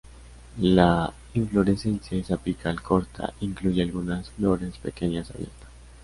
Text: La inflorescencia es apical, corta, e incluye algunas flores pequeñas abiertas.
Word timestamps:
La 0.59 1.13
inflorescencia 1.35 2.17
es 2.17 2.31
apical, 2.31 2.81
corta, 2.81 3.33
e 3.39 3.45
incluye 3.45 3.83
algunas 3.83 4.31
flores 4.31 4.75
pequeñas 4.79 5.29
abiertas. 5.29 5.69